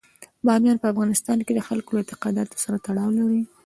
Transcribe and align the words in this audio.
بامیان 0.45 0.77
په 0.81 0.87
افغانستان 0.93 1.37
کې 1.45 1.53
د 1.55 1.59
خلکو 1.67 1.91
له 1.95 2.01
اعتقاداتو 2.01 2.55
سره 2.63 2.81
تړاو 2.85 3.09
لري. 3.19 3.41